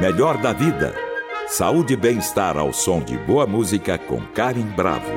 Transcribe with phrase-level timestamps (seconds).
[0.00, 0.94] Melhor da vida.
[1.48, 5.10] Saúde e bem-estar ao som de boa música com Karen Bravo.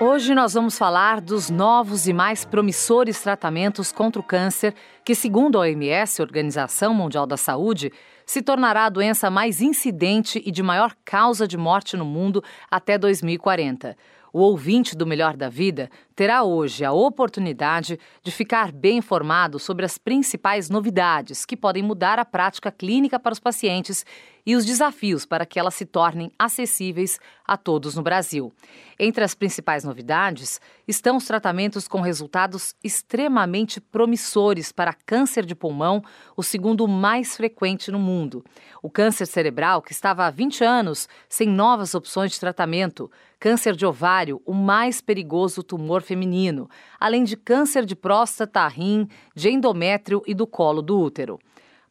[0.00, 4.74] Hoje nós vamos falar dos novos e mais promissores tratamentos contra o câncer,
[5.04, 7.92] que, segundo a OMS, Organização Mundial da Saúde,
[8.26, 12.98] se tornará a doença mais incidente e de maior causa de morte no mundo até
[12.98, 13.96] 2040.
[14.32, 19.84] O ouvinte do Melhor da Vida terá hoje a oportunidade de ficar bem informado sobre
[19.84, 24.04] as principais novidades que podem mudar a prática clínica para os pacientes
[24.46, 28.52] e os desafios para que elas se tornem acessíveis a todos no Brasil.
[28.98, 36.02] Entre as principais novidades estão os tratamentos com resultados extremamente promissores para câncer de pulmão,
[36.36, 38.44] o segundo mais frequente no mundo.
[38.82, 43.84] O câncer cerebral, que estava há 20 anos sem novas opções de tratamento, câncer de
[43.86, 46.68] ovário, o mais perigoso tumor feminino,
[47.00, 51.40] além de câncer de próstata, rim, de endométrio e do colo do útero.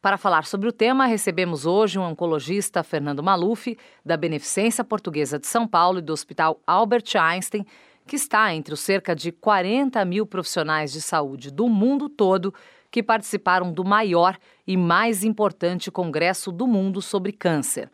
[0.00, 5.38] Para falar sobre o tema, recebemos hoje o um oncologista Fernando Maluf, da Beneficência Portuguesa
[5.38, 7.64] de São Paulo e do Hospital Albert Einstein,
[8.06, 12.54] que está entre os cerca de 40 mil profissionais de saúde do mundo todo
[12.90, 17.90] que participaram do maior e mais importante congresso do mundo sobre câncer.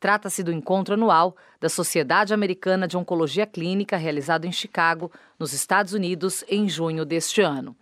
[0.00, 5.92] Trata-se do encontro anual da Sociedade Americana de Oncologia Clínica, realizado em Chicago, nos Estados
[5.92, 7.76] Unidos, em junho deste ano.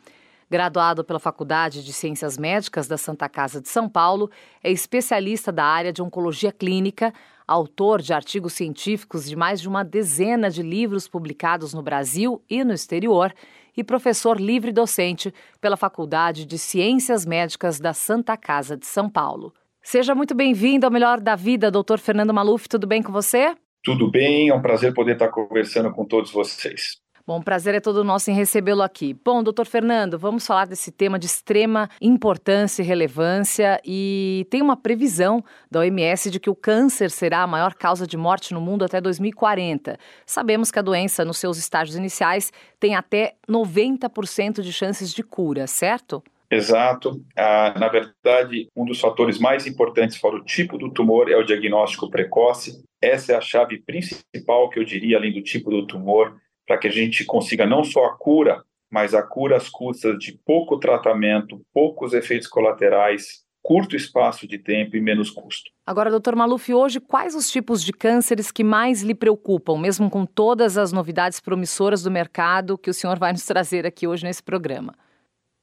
[0.48, 4.31] Graduado pela Faculdade de Ciências Médicas da Santa Casa de São Paulo,
[4.62, 7.12] é especialista da área de oncologia clínica,
[7.47, 12.64] autor de artigos científicos de mais de uma dezena de livros publicados no Brasil e
[12.64, 13.34] no exterior
[13.77, 19.53] e professor livre docente pela Faculdade de Ciências Médicas da Santa Casa de São Paulo.
[19.89, 23.55] Seja muito bem-vindo ao Melhor da Vida, doutor Fernando Maluf, tudo bem com você?
[23.84, 26.97] Tudo bem, é um prazer poder estar conversando com todos vocês.
[27.25, 29.14] Bom, prazer é todo nosso em recebê-lo aqui.
[29.14, 34.77] Bom, doutor Fernando, vamos falar desse tema de extrema importância e relevância e tem uma
[34.77, 38.84] previsão da OMS de que o câncer será a maior causa de morte no mundo
[38.84, 39.96] até 2040.
[40.27, 45.69] Sabemos que a doença, nos seus estágios iniciais, tem até 90% de chances de cura,
[45.69, 46.25] certo?
[46.51, 47.23] Exato.
[47.36, 51.45] Ah, na verdade, um dos fatores mais importantes para o tipo do tumor é o
[51.45, 52.83] diagnóstico precoce.
[53.01, 56.36] Essa é a chave principal que eu diria, além do tipo do tumor,
[56.67, 60.39] para que a gente consiga não só a cura, mas a cura às custas de
[60.45, 65.73] pouco tratamento, poucos efeitos colaterais, curto espaço de tempo e menos custo.
[65.84, 70.24] Agora, doutor Maluf, hoje quais os tipos de cânceres que mais lhe preocupam, mesmo com
[70.24, 74.42] todas as novidades promissoras do mercado que o senhor vai nos trazer aqui hoje nesse
[74.42, 74.95] programa?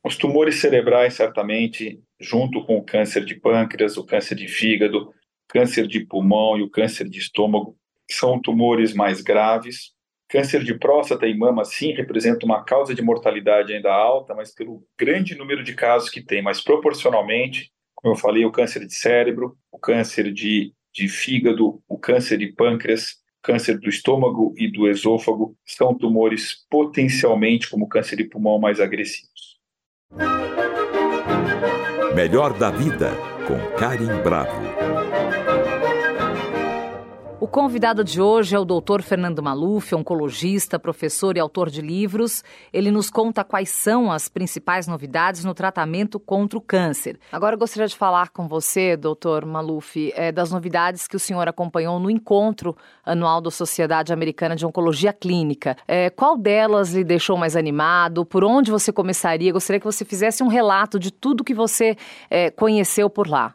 [0.04, 5.14] Os tumores cerebrais, certamente, junto com o câncer de pâncreas, o câncer de fígado,
[5.48, 7.78] câncer de pulmão e o câncer de estômago,
[8.10, 9.94] são tumores mais graves,
[10.34, 14.84] Câncer de próstata e mama, sim, representa uma causa de mortalidade ainda alta, mas pelo
[14.98, 19.56] grande número de casos que tem, mas proporcionalmente, como eu falei, o câncer de cérebro,
[19.72, 25.56] o câncer de, de fígado, o câncer de pâncreas, câncer do estômago e do esôfago
[25.64, 29.33] são tumores potencialmente, como câncer de pulmão, mais agressivos.
[32.16, 33.12] Melhor da vida,
[33.48, 34.73] com Karim Bravo.
[37.54, 39.04] Convidado de hoje é o Dr.
[39.04, 42.44] Fernando Maluf, oncologista, professor e autor de livros.
[42.74, 47.20] Ele nos conta quais são as principais novidades no tratamento contra o câncer.
[47.32, 49.46] Agora eu gostaria de falar com você, Dr.
[49.46, 52.76] Maluf, é, das novidades que o senhor acompanhou no encontro
[53.06, 55.78] anual da Sociedade Americana de Oncologia Clínica.
[55.88, 58.26] É, qual delas lhe deixou mais animado?
[58.26, 59.54] Por onde você começaria?
[59.54, 61.96] Gostaria que você fizesse um relato de tudo que você
[62.32, 63.54] é, conheceu por lá.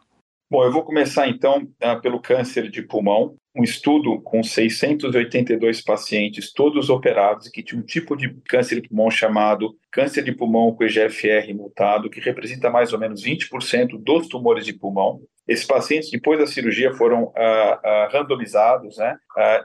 [0.51, 3.35] Bom, eu vou começar então uh, pelo câncer de pulmão.
[3.55, 9.11] Um estudo com 682 pacientes, todos operados, que tinha um tipo de câncer de pulmão
[9.11, 14.65] chamado câncer de pulmão com EGFR mutado, que representa mais ou menos 20% dos tumores
[14.65, 15.21] de pulmão.
[15.47, 19.17] Esses pacientes, depois da cirurgia, foram uh, uh, randomizados né,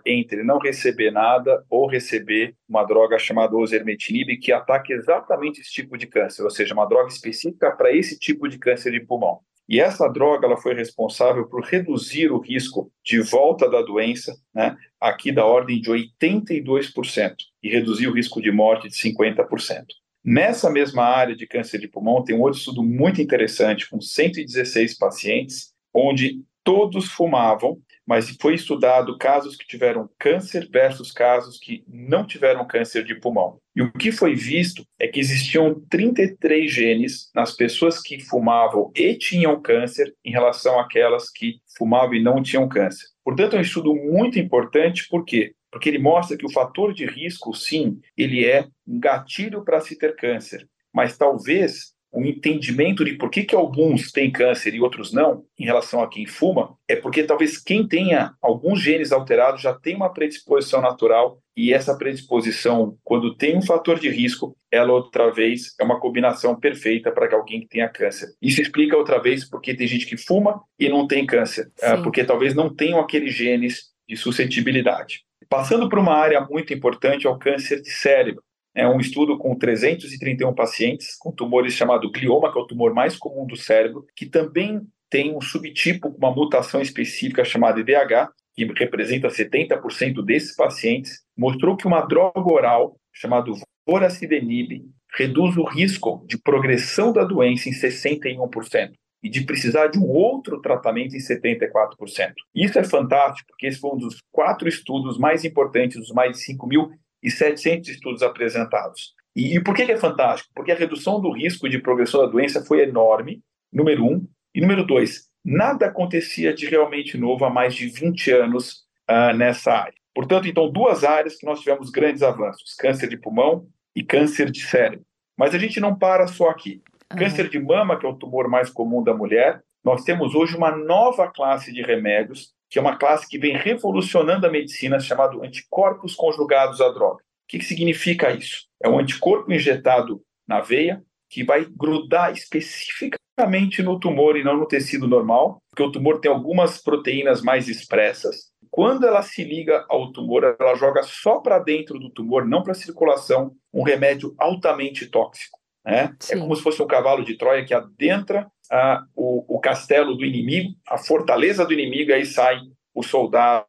[0.05, 5.97] entre não receber nada ou receber uma droga chamada osimertinib, que ataca exatamente esse tipo
[5.97, 9.41] de câncer, ou seja, uma droga específica para esse tipo de câncer de pulmão.
[9.69, 14.77] E essa droga ela foi responsável por reduzir o risco de volta da doença, né,
[15.01, 19.85] aqui da ordem de 82%, e reduzir o risco de morte de 50%.
[20.23, 24.97] Nessa mesma área de câncer de pulmão, tem um outro estudo muito interessante, com 116
[24.97, 32.27] pacientes, onde todos fumavam mas foi estudado casos que tiveram câncer versus casos que não
[32.27, 33.59] tiveram câncer de pulmão.
[33.75, 39.15] E o que foi visto é que existiam 33 genes nas pessoas que fumavam e
[39.15, 43.07] tinham câncer em relação àquelas que fumavam e não tinham câncer.
[43.25, 45.55] Portanto, é um estudo muito importante, por quê?
[45.73, 49.99] Porque ele mostra que o fator de risco, sim, ele é um gatilho para se
[49.99, 55.13] ter câncer, mas talvez o entendimento de por que, que alguns têm câncer e outros
[55.13, 59.75] não, em relação a quem fuma, é porque talvez quem tenha alguns genes alterados já
[59.75, 65.31] tem uma predisposição natural e essa predisposição, quando tem um fator de risco, ela outra
[65.33, 68.29] vez é uma combinação perfeita para que alguém que tenha câncer.
[68.41, 72.25] Isso explica outra vez porque tem gente que fuma e não tem câncer, é, porque
[72.25, 75.23] talvez não tenham aqueles genes de suscetibilidade.
[75.49, 78.43] Passando para uma área muito importante, é o câncer de cérebro
[78.75, 83.17] é um estudo com 331 pacientes com tumores chamado glioma, que é o tumor mais
[83.17, 88.65] comum do cérebro, que também tem um subtipo com uma mutação específica chamada IDH, que
[88.77, 93.51] representa 70% desses pacientes, mostrou que uma droga oral chamada
[93.87, 94.83] voracidenib
[95.17, 98.93] reduz o risco de progressão da doença em 61%
[99.23, 102.33] e de precisar de um outro tratamento em 74%.
[102.55, 106.45] Isso é fantástico, porque esse foi um dos quatro estudos mais importantes, dos mais de
[106.45, 106.91] 5 mil
[107.25, 109.15] e 700 estudos apresentados.
[109.35, 110.53] E, e por que, que é fantástico?
[110.55, 113.43] Porque a redução do risco de progressão da doença foi enorme,
[113.73, 114.29] número um.
[114.55, 119.73] E número dois, nada acontecia de realmente novo há mais de 20 anos uh, nessa
[119.73, 119.95] área.
[120.15, 123.67] Portanto, então, duas áreas que nós tivemos grandes avanços: câncer de pulmão
[123.97, 125.05] e câncer de cérebro.
[125.37, 126.81] Mas a gente não para só aqui.
[127.11, 127.19] Uhum.
[127.19, 130.71] Câncer de mama, que é o tumor mais comum da mulher, nós temos hoje uma
[130.71, 136.13] nova classe de remédios que é uma classe que vem revolucionando a medicina, chamado anticorpos
[136.13, 137.23] conjugados à droga.
[137.23, 138.67] O que, que significa isso?
[138.83, 141.01] É um anticorpo injetado na veia
[141.31, 146.29] que vai grudar especificamente no tumor e não no tecido normal, porque o tumor tem
[146.29, 148.51] algumas proteínas mais expressas.
[148.73, 152.73] Quando ela se liga ao tumor, ela joga só para dentro do tumor, não para
[152.73, 155.61] a circulação, um remédio altamente tóxico.
[155.85, 156.17] Né?
[156.31, 160.25] É como se fosse um cavalo de Troia que adentra ah, o, o, castelo do
[160.25, 162.61] inimigo, a fortaleza do inimigo, e aí sai
[162.95, 163.67] o soldado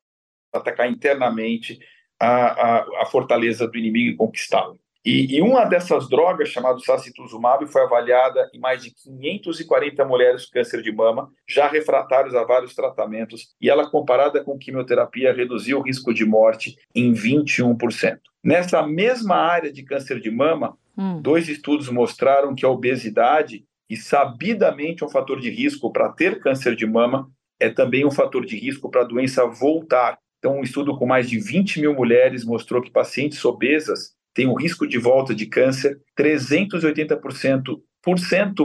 [0.53, 1.77] atacar internamente
[2.19, 4.79] a, a, a fortaleza do inimigo e conquistá-lo.
[5.05, 10.53] E, e, uma dessas drogas, chamada sacituzumab, foi avaliada em mais de 540 mulheres com
[10.53, 15.83] câncer de mama, já refratários a vários tratamentos, e ela, comparada com quimioterapia, reduziu o
[15.83, 18.17] risco de morte em 21%.
[18.43, 21.21] Nessa mesma área de câncer de mama, hum.
[21.21, 26.75] dois estudos mostraram que a obesidade e sabidamente um fator de risco para ter câncer
[26.75, 30.17] de mama, é também um fator de risco para a doença voltar.
[30.39, 34.55] Então, um estudo com mais de 20 mil mulheres mostrou que pacientes obesas têm um
[34.55, 37.81] risco de volta de câncer 380% por cento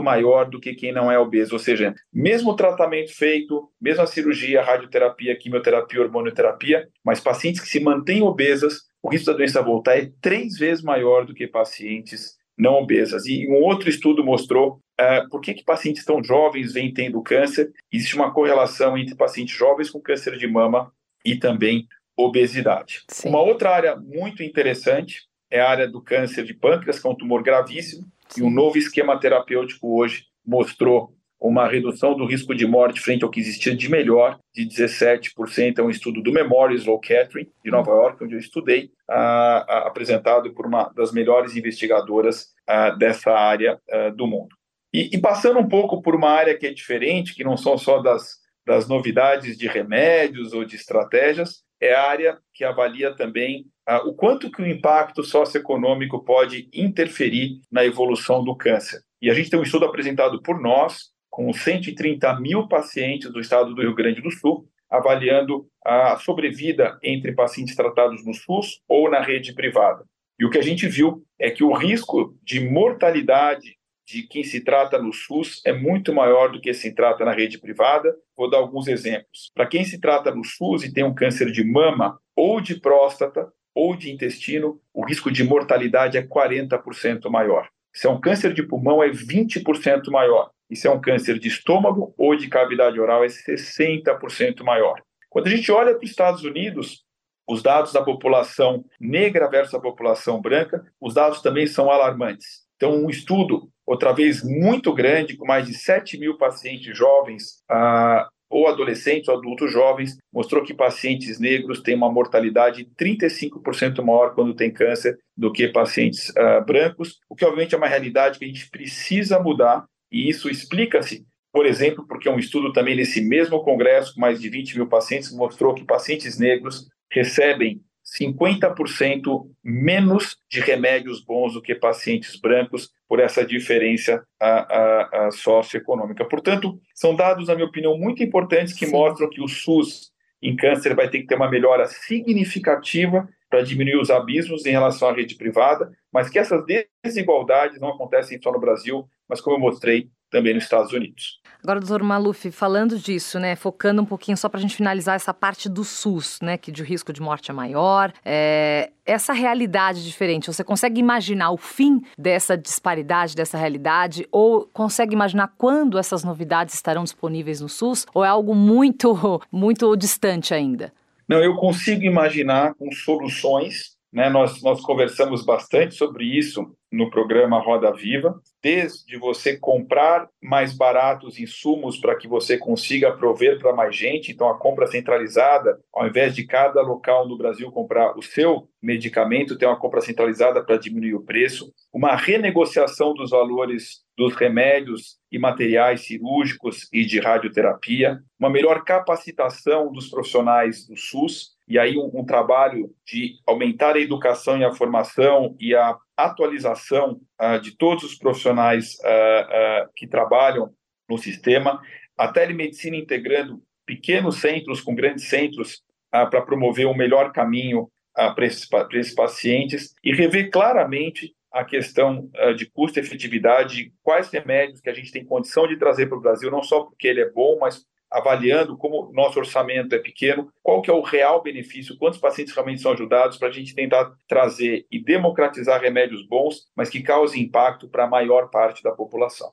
[0.03, 1.53] maior do que quem não é obeso.
[1.53, 7.67] Ou seja, mesmo o tratamento feito, mesmo a cirurgia, radioterapia, quimioterapia, hormonioterapia, mas pacientes que
[7.67, 12.37] se mantêm obesas, o risco da doença voltar é três vezes maior do que pacientes
[12.57, 13.25] não obesas.
[13.25, 17.71] E um outro estudo mostrou uh, por que, que pacientes tão jovens vêm tendo câncer.
[17.91, 20.91] Existe uma correlação entre pacientes jovens com câncer de mama
[21.25, 23.03] e também obesidade.
[23.07, 23.29] Sim.
[23.29, 27.15] Uma outra área muito interessante é a área do câncer de pâncreas, que é um
[27.15, 28.41] tumor gravíssimo, Sim.
[28.41, 33.29] e um novo esquema terapêutico hoje mostrou uma redução do risco de morte frente ao
[33.29, 35.79] que existia de melhor, de 17%.
[35.79, 39.87] É um estudo do Memorial Sloan Kettering, de Nova York, onde eu estudei, ah, ah,
[39.87, 43.79] apresentado por uma das melhores investigadoras ah, dessa área
[44.15, 44.55] do mundo.
[44.93, 47.99] E, e, passando um pouco por uma área que é diferente, que não são só
[47.99, 48.35] das,
[48.67, 53.65] das novidades de remédios ou de estratégias, é a área que avalia também
[53.97, 59.01] o quanto que o impacto socioeconômico pode interferir na evolução do câncer.
[59.21, 63.73] E a gente tem um estudo apresentado por nós, com 130 mil pacientes do estado
[63.73, 69.21] do Rio Grande do Sul, avaliando a sobrevida entre pacientes tratados no SUS ou na
[69.21, 70.03] rede privada.
[70.37, 74.63] E o que a gente viu é que o risco de mortalidade de quem se
[74.63, 78.13] trata no SUS é muito maior do que se trata na rede privada.
[78.35, 79.51] Vou dar alguns exemplos.
[79.53, 83.47] Para quem se trata no SUS e tem um câncer de mama ou de próstata
[83.73, 87.69] ou de intestino, o risco de mortalidade é 40% maior.
[87.93, 91.49] Se é um câncer de pulmão, é 20% maior e se é um câncer de
[91.49, 95.01] estômago ou de cavidade oral, é 60% maior.
[95.29, 97.03] Quando a gente olha para os Estados Unidos,
[97.45, 102.61] os dados da população negra versus a população branca, os dados também são alarmantes.
[102.77, 108.29] Então, um estudo, outra vez muito grande, com mais de 7 mil pacientes jovens, ah,
[108.51, 114.53] ou adolescentes ou adultos jovens, mostrou que pacientes negros têm uma mortalidade 35% maior quando
[114.53, 118.47] tem câncer do que pacientes ah, brancos, o que obviamente é uma realidade que a
[118.47, 124.13] gente precisa mudar e isso explica-se, por exemplo, porque um estudo também nesse mesmo congresso,
[124.13, 127.81] com mais de 20 mil pacientes, mostrou que pacientes negros recebem
[128.19, 135.31] 50% menos de remédios bons do que pacientes brancos por essa diferença a, a, a
[135.31, 136.23] socioeconômica.
[136.23, 138.93] Portanto, são dados, na minha opinião, muito importantes que Sim.
[138.93, 143.97] mostram que o SUS em câncer vai ter que ter uma melhora significativa para diminuir
[143.97, 146.63] os abismos em relação à rede privada, mas que essas
[147.03, 151.39] desigualdades não acontecem só no Brasil, mas como eu mostrei, também nos Estados Unidos.
[151.63, 155.31] Agora, doutor Maluf, falando disso, né, focando um pouquinho só para a gente finalizar essa
[155.31, 160.47] parte do SUS, né, que de risco de morte é maior, é, essa realidade diferente,
[160.47, 166.73] você consegue imaginar o fim dessa disparidade, dessa realidade, ou consegue imaginar quando essas novidades
[166.73, 170.91] estarão disponíveis no SUS, ou é algo muito, muito distante ainda?
[171.29, 177.59] Não, eu consigo imaginar com soluções né, nós, nós conversamos bastante sobre isso no programa
[177.59, 183.95] Roda Viva, desde você comprar mais baratos insumos para que você consiga prover para mais
[183.95, 188.67] gente, então a compra centralizada, ao invés de cada local no Brasil comprar o seu
[188.81, 195.17] medicamento, tem uma compra centralizada para diminuir o preço, uma renegociação dos valores dos remédios
[195.31, 201.97] e materiais cirúrgicos e de radioterapia, uma melhor capacitação dos profissionais do SUS, e aí
[201.97, 207.77] um, um, trabalho de aumentar a educação e a formação e a atualização uh, de
[207.77, 210.69] todos os profissionais uh, uh, que trabalham
[211.09, 211.81] no sistema,
[212.17, 218.67] a telemedicina integrando pequenos centros com grandes centros para promover um melhor caminho para esses,
[218.91, 225.25] esses, pacientes e rever claramente a questão de custo-efetividade, quais remédios que a gente tem
[225.25, 229.11] condição de trazer para o Brasil, não só porque ele é bom, mas avaliando como
[229.13, 233.37] nosso orçamento é pequeno, qual que é o real benefício, quantos pacientes realmente são ajudados,
[233.37, 238.09] para a gente tentar trazer e democratizar remédios bons, mas que causem impacto para a
[238.09, 239.51] maior parte da população.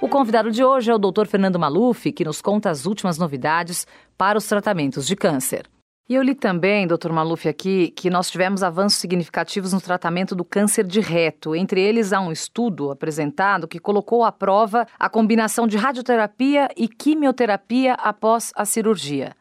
[0.00, 1.26] O convidado de hoje é o Dr.
[1.26, 3.86] Fernando Maluf, que nos conta as últimas novidades
[4.16, 5.68] para os tratamentos de câncer.
[6.10, 10.44] E eu li também, doutor Maluf, aqui, que nós tivemos avanços significativos no tratamento do
[10.44, 11.54] câncer de reto.
[11.54, 16.88] Entre eles, há um estudo apresentado que colocou à prova a combinação de radioterapia e
[16.88, 19.36] quimioterapia após a cirurgia.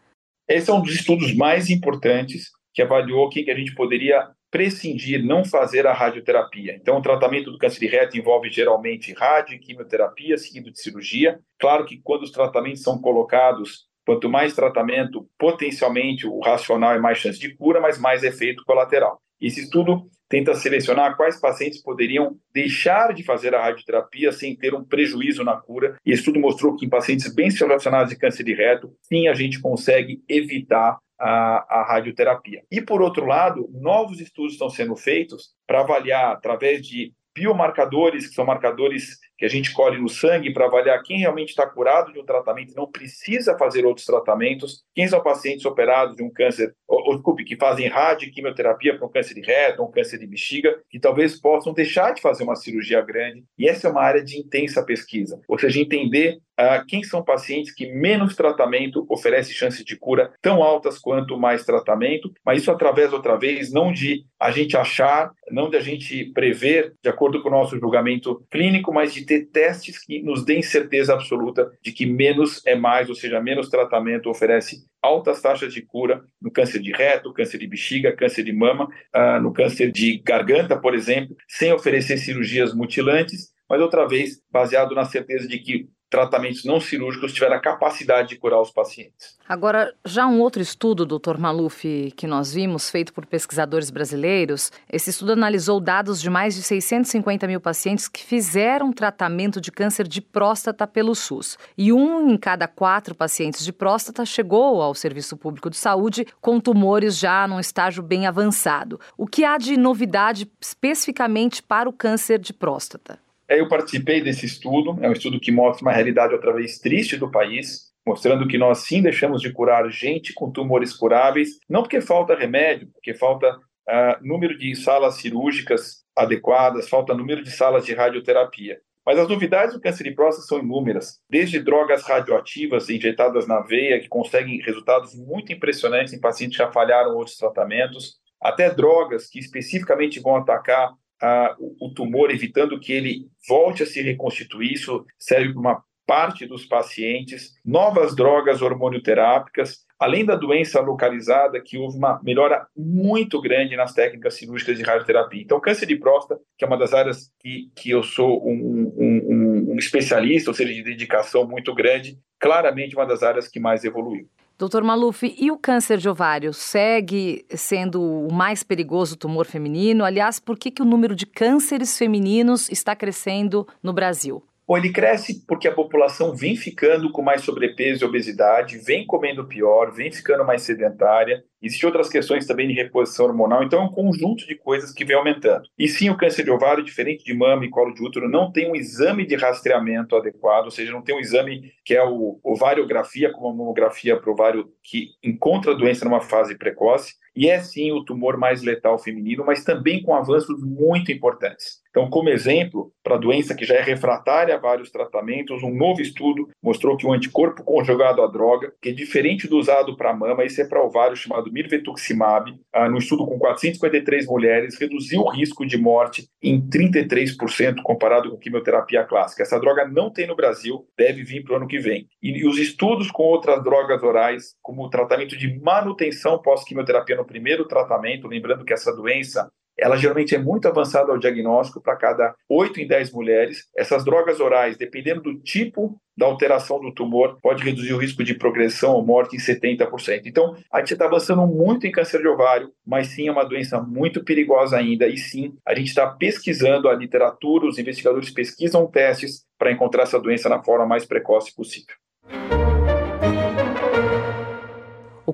[0.47, 5.25] Esse é um dos estudos mais importantes que avaliou o que a gente poderia prescindir,
[5.25, 6.75] não fazer a radioterapia.
[6.75, 11.39] Então, o tratamento do câncer de reto envolve geralmente rádio e quimioterapia, seguido de cirurgia.
[11.59, 17.19] Claro que quando os tratamentos são colocados Quanto mais tratamento, potencialmente o racional é mais
[17.19, 19.21] chance de cura, mas mais efeito colateral.
[19.39, 24.83] Esse estudo tenta selecionar quais pacientes poderiam deixar de fazer a radioterapia sem ter um
[24.83, 25.95] prejuízo na cura.
[26.03, 29.35] E esse estudo mostrou que em pacientes bem selecionados de câncer de reto, sim, a
[29.35, 32.63] gente consegue evitar a, a, radioterapia.
[32.71, 38.35] E, por outro lado, novos estudos estão sendo feitos para avaliar, através de biomarcadores, que
[38.35, 42.19] são marcadores que a gente colhe no sangue para avaliar quem realmente está curado de
[42.19, 46.99] um tratamento, não precisa fazer outros tratamentos, quem são pacientes operados de um câncer, ou,
[47.07, 50.77] ou desculpe, que fazem rádio quimioterapia para um câncer de reto, um câncer de bexiga,
[50.89, 53.45] que talvez possam deixar de fazer uma cirurgia grande.
[53.57, 57.73] E essa é uma área de intensa pesquisa, ou seja, entender uh, quem são pacientes
[57.73, 63.13] que menos tratamento oferece chances de cura tão altas quanto mais tratamento, mas isso através,
[63.13, 67.49] outra vez, não de a gente achar, não de a gente prever, de acordo com
[67.49, 72.05] o nosso julgamento clínico, mas de ter testes que nos deem certeza absoluta de que
[72.05, 76.91] menos é mais, ou seja, menos tratamento oferece altas taxas de cura no câncer de
[76.91, 81.71] reto, câncer de bexiga, câncer de mama, uh, no câncer de garganta, por exemplo, sem
[81.71, 87.55] oferecer cirurgias mutilantes, mas outra vez baseado na certeza de que tratamentos não cirúrgicos tiveram
[87.55, 89.37] a capacidade de curar os pacientes.
[89.47, 95.11] Agora, já um outro estudo, doutor Maluf, que nós vimos, feito por pesquisadores brasileiros, esse
[95.11, 100.21] estudo analisou dados de mais de 650 mil pacientes que fizeram tratamento de câncer de
[100.21, 101.57] próstata pelo SUS.
[101.77, 106.59] E um em cada quatro pacientes de próstata chegou ao Serviço Público de Saúde com
[106.59, 108.99] tumores já num estágio bem avançado.
[109.17, 113.19] O que há de novidade especificamente para o câncer de próstata?
[113.49, 117.31] Eu participei desse estudo, é um estudo que mostra uma realidade outra vez triste do
[117.31, 122.35] país, mostrando que nós sim deixamos de curar gente com tumores curáveis, não porque falta
[122.35, 128.79] remédio, porque falta uh, número de salas cirúrgicas adequadas, falta número de salas de radioterapia.
[129.03, 133.99] Mas as novidades do câncer de próstata são inúmeras, desde drogas radioativas injetadas na veia,
[133.99, 139.39] que conseguem resultados muito impressionantes em pacientes que já falharam outros tratamentos, até drogas que
[139.39, 144.73] especificamente vão atacar a, o tumor, evitando que ele volte a se reconstituir.
[144.73, 147.53] Isso serve para uma parte dos pacientes.
[147.63, 154.33] Novas drogas hormonioterápicas, além da doença localizada, que houve uma melhora muito grande nas técnicas
[154.33, 155.41] cirúrgicas de radioterapia.
[155.41, 159.71] Então, câncer de próstata, que é uma das áreas que, que eu sou um, um,
[159.73, 164.27] um, especialista, ou seja, de dedicação muito grande, claramente uma das áreas que mais evoluiu.
[164.59, 170.03] Doutor Maluf, e o câncer de ovário segue sendo o mais perigoso tumor feminino?
[170.03, 174.43] Aliás, por que, que o número de cânceres femininos está crescendo no Brasil?
[174.69, 179.47] Bom, ele cresce porque a população vem ficando com mais sobrepeso e obesidade, vem comendo
[179.47, 181.43] pior, vem ficando mais sedentária.
[181.59, 185.17] Existem outras questões também de reposição hormonal, então é um conjunto de coisas que vem
[185.17, 185.63] aumentando.
[185.75, 188.69] E sim, o câncer de ovário, diferente de mama e colo de útero, não tem
[188.69, 193.33] um exame de rastreamento adequado, ou seja, não tem um exame que é o ovariografia,
[193.33, 197.15] como a mamografia para o ovário, que encontra a doença numa fase precoce.
[197.39, 201.79] E é sim o tumor mais letal feminino, mas também com avanços muito importantes.
[201.89, 206.47] Então, como exemplo, para doença que já é refratária a vários tratamentos, um novo estudo
[206.61, 210.61] mostrou que o anticorpo conjugado à droga, que é diferente do usado para mama, esse
[210.61, 215.77] é para ovário chamado mirvetuximab, ah, no estudo com 453 mulheres, reduziu o risco de
[215.77, 219.41] morte em 33% comparado com quimioterapia clássica.
[219.41, 222.07] Essa droga não tem no Brasil, deve vir para o ano que vem.
[222.21, 227.25] E, e os estudos com outras drogas orais, como o tratamento de manutenção pós-quimioterapia no
[227.29, 229.49] primeiro tratamento, lembrando que essa doença
[229.81, 233.65] ela geralmente é muito avançada ao diagnóstico para cada 8 em 10 mulheres.
[233.75, 238.35] Essas drogas orais, dependendo do tipo da alteração do tumor, pode reduzir o risco de
[238.35, 240.23] progressão ou morte em 70%.
[240.25, 243.79] Então, a gente está avançando muito em câncer de ovário, mas sim é uma doença
[243.79, 245.07] muito perigosa ainda.
[245.07, 250.19] E sim, a gente está pesquisando a literatura, os investigadores pesquisam testes para encontrar essa
[250.19, 251.95] doença na forma mais precoce possível.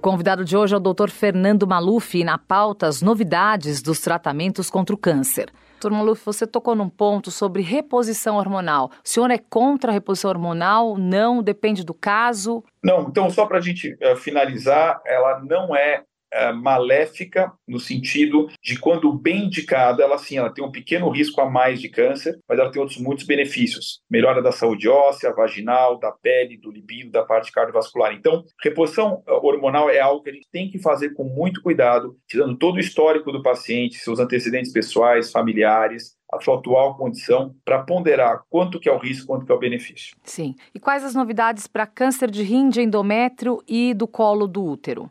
[0.05, 1.09] Convidado de hoje é o Dr.
[1.09, 5.49] Fernando Maluf e na pauta as novidades dos tratamentos contra o câncer.
[5.81, 5.89] Dr.
[5.89, 8.91] Maluf, você tocou num ponto sobre reposição hormonal.
[9.03, 10.95] O senhor é contra a reposição hormonal?
[10.95, 11.41] Não?
[11.41, 12.63] Depende do caso?
[12.83, 18.47] Não, então só para a gente uh, finalizar, ela não é é, maléfica no sentido
[18.61, 22.37] de quando bem indicada, ela sim, ela tem um pequeno risco a mais de câncer,
[22.47, 24.01] mas ela tem outros muitos benefícios.
[24.09, 28.13] Melhora da saúde óssea, vaginal, da pele, do libido, da parte cardiovascular.
[28.13, 32.17] Então, reposição é, hormonal é algo que a gente tem que fazer com muito cuidado,
[32.27, 37.83] tirando todo o histórico do paciente, seus antecedentes pessoais, familiares, a sua atual condição para
[37.83, 40.15] ponderar quanto que é o risco, quanto que é o benefício.
[40.23, 40.55] Sim.
[40.73, 45.09] E quais as novidades para câncer de rim, de endométrio e do colo do útero?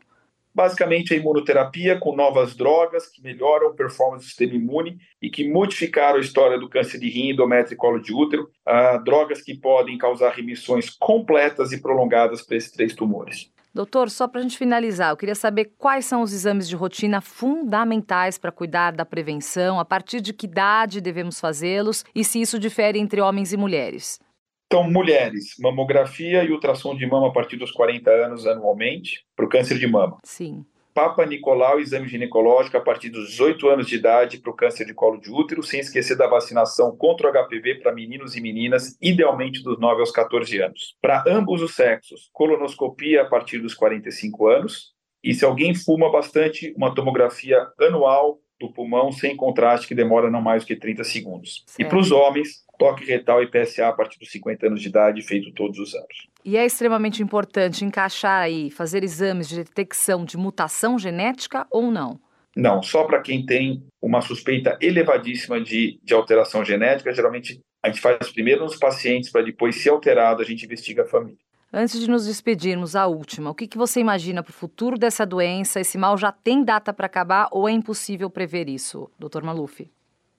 [0.55, 5.47] Basicamente a imunoterapia com novas drogas que melhoram a performance do sistema imune e que
[5.47, 9.53] modificaram a história do câncer de rim, endométrio e colo de útero, uh, drogas que
[9.53, 13.53] podem causar remissões completas e prolongadas para esses três tumores.
[13.73, 17.19] Doutor, só para a gente finalizar, eu queria saber quais são os exames de rotina
[17.19, 22.57] fundamentais para cuidar da prevenção, a partir de que idade devemos fazê-los e se isso
[22.57, 24.17] difere entre homens e mulheres.
[24.67, 29.49] Então, mulheres, mamografia e ultrassom de mama a partir dos 40 anos anualmente para o
[29.49, 30.17] câncer de mama.
[30.23, 30.65] Sim.
[30.95, 34.93] Papa Nicolau, exame ginecológico a partir dos 18 anos de idade para o câncer de
[34.93, 39.61] colo de útero, sem esquecer da vacinação contra o HPV para meninos e meninas, idealmente
[39.61, 40.95] dos 9 aos 14 anos.
[41.01, 44.93] Para ambos os sexos, colonoscopia a partir dos 45 anos.
[45.21, 50.41] E se alguém fuma bastante, uma tomografia anual do pulmão sem contraste, que demora não
[50.41, 51.63] mais do que 30 segundos.
[51.67, 51.81] Certo.
[51.81, 55.21] E para os homens, toque retal e PSA a partir dos 50 anos de idade,
[55.21, 56.27] feito todos os anos.
[56.43, 62.19] E é extremamente importante encaixar aí, fazer exames de detecção de mutação genética ou não?
[62.55, 67.99] Não, só para quem tem uma suspeita elevadíssima de, de alteração genética, geralmente a gente
[67.99, 71.37] faz primeiro nos pacientes, para depois, se alterado, a gente investiga a família.
[71.71, 75.25] Antes de nos despedirmos, a última, o que, que você imagina para o futuro dessa
[75.25, 75.81] doença?
[75.81, 79.85] Esse mal já tem data para acabar ou é impossível prever isso, doutor Maluf?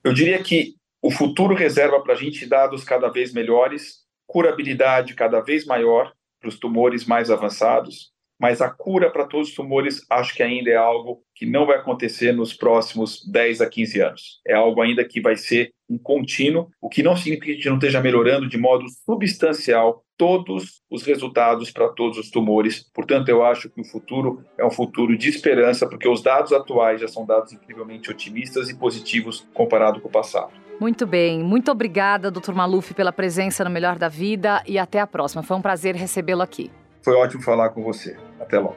[0.02, 5.40] Eu diria que o futuro reserva para a gente dados cada vez melhores, curabilidade cada
[5.40, 10.34] vez maior para os tumores mais avançados, mas a cura para todos os tumores acho
[10.34, 14.40] que ainda é algo que não vai acontecer nos próximos 10 a 15 anos.
[14.46, 17.68] É algo ainda que vai ser um contínuo, o que não significa que a gente
[17.68, 22.90] não esteja melhorando de modo substancial todos os resultados para todos os tumores.
[22.92, 27.00] Portanto, eu acho que o futuro é um futuro de esperança, porque os dados atuais
[27.00, 30.65] já são dados incrivelmente otimistas e positivos comparado com o passado.
[30.78, 32.52] Muito bem, muito obrigada, Dr.
[32.52, 35.42] Maluf, pela presença no Melhor da Vida e até a próxima.
[35.42, 36.70] Foi um prazer recebê-lo aqui.
[37.02, 38.16] Foi ótimo falar com você.
[38.38, 38.76] Até logo.